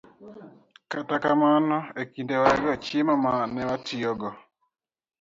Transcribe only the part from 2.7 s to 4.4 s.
chiemo ma ne itiyogo